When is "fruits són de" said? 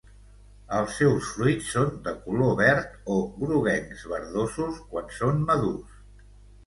1.33-2.15